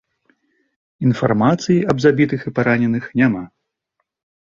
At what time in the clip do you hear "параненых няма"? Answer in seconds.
2.59-3.43